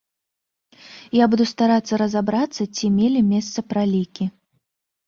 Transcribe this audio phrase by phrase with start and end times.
[1.17, 4.25] Я буду старацца разабрацца, ці мелі месца пралікі.